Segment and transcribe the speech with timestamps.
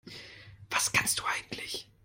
[0.71, 1.87] Was kannst du eigentlich?